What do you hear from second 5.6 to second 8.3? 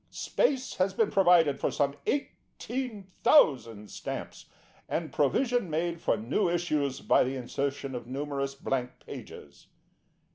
made for new issues by the insertion of